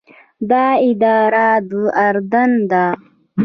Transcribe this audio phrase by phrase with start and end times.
[0.49, 1.71] دا اداره د
[2.05, 2.85] اردن ده.